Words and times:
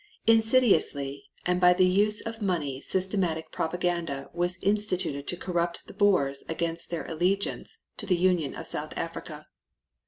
Insidiously 0.25 1.25
and 1.45 1.61
by 1.61 1.73
the 1.73 1.85
use 1.85 2.21
of 2.21 2.41
money 2.41 2.81
systematic 2.81 3.51
propaganda 3.51 4.31
was 4.33 4.57
instituted 4.63 5.27
to 5.27 5.37
corrupt 5.37 5.85
the 5.85 5.93
Boers 5.93 6.43
against 6.49 6.89
their 6.89 7.05
allegiance 7.05 7.77
to 7.97 8.07
the 8.07 8.15
Union 8.17 8.55
of 8.55 8.65
South 8.65 8.97
Africa. 8.97 9.45